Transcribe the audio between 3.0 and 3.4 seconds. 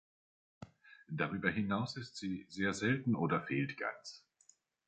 oder